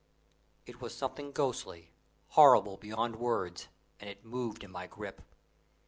[0.65, 1.91] It was something ghostly,
[2.29, 3.67] horrible beyond words,
[3.99, 5.21] and it moved in my grip.